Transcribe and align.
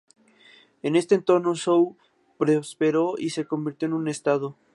En 0.81 0.95
este 0.95 1.13
entorno 1.13 1.55
Zhou 1.55 1.95
prosperó 2.39 3.19
y 3.19 3.29
se 3.29 3.45
convirtió 3.45 3.85
en 3.85 3.93
un 3.93 4.07
estado. 4.07 4.57